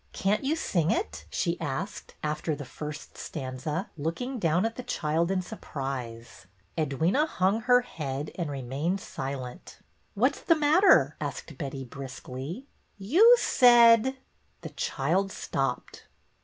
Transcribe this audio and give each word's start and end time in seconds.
Can't 0.13 0.43
you 0.43 0.55
sing 0.55 0.89
it?" 0.89 1.25
she 1.39 1.61
asked, 1.61 2.15
after 2.23 2.55
the 2.55 2.65
first 2.65 3.19
stanza, 3.19 3.91
looking 3.95 4.39
down 4.39 4.65
at 4.65 4.75
the 4.75 4.81
child 4.81 5.29
in 5.29 5.43
surprise. 5.43 6.47
Edwyna 6.75 7.27
hung 7.27 7.61
her 7.61 7.81
head 7.81 8.31
and 8.33 8.49
remained 8.49 8.99
silent." 8.99 9.77
What 10.15 10.35
's 10.37 10.41
the 10.41 10.55
matter?" 10.55 11.15
asked 11.21 11.55
Betty, 11.55 11.85
briskly." 11.85 12.65
You 12.97 13.35
said 13.39 14.17
—"The 14.63 14.69
child 14.69 15.31
stopped. 15.31 16.07